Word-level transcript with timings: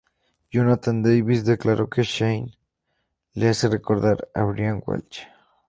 Jonathan 0.49 1.03
Davis 1.03 1.45
declaró 1.45 1.87
que 1.87 2.01
Shane 2.01 2.57
"le 3.35 3.49
hace 3.49 3.69
recordar 3.69 4.29
a 4.33 4.41
Brian 4.45 4.81
Welch". 4.87 5.27